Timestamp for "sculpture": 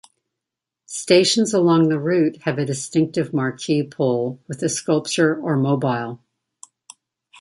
4.69-5.39